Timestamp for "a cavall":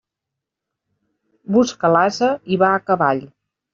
2.79-3.23